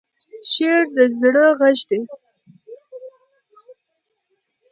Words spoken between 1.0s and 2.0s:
زړه غږ دی.